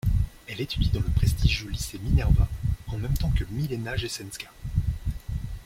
Elle 0.47 0.61
étudie 0.61 0.89
dans 0.89 0.99
le 0.99 1.11
prestigieux 1.11 1.69
lycée 1.69 1.99
Minerva, 1.99 2.47
en 2.87 2.97
même 2.97 3.13
temps 3.13 3.29
que 3.29 3.43
Milena 3.47 3.95
Jesenská. 3.95 4.49